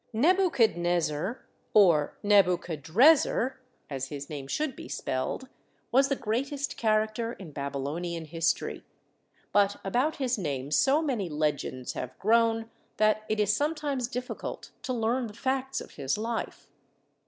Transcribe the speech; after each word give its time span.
Nebuchadnezzar, 0.13 1.45
or 1.75 2.17
Nebuchadrezzar, 2.23 3.59
as 3.87 4.07
his 4.07 4.31
name 4.31 4.47
should 4.47 4.75
be 4.75 4.89
spelled, 4.89 5.47
was 5.91 6.07
the 6.07 6.15
greatest 6.15 6.75
character 6.75 7.33
in 7.33 7.51
Babylonian 7.51 8.25
history, 8.25 8.83
but 9.51 9.75
about 9.83 10.15
his 10.15 10.39
name 10.39 10.71
so 10.71 11.03
many 11.03 11.29
legends 11.29 11.93
have 11.93 12.17
grown 12.17 12.71
that 12.97 13.25
it 13.29 13.39
is 13.39 13.55
sometimes 13.55 14.07
difficult 14.07 14.71
to 14.81 14.91
learn 14.91 15.27
the 15.27 15.35
facts 15.35 15.79
of 15.79 15.91
his 15.91 16.17
life. 16.17 16.67